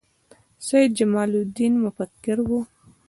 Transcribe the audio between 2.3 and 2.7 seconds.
و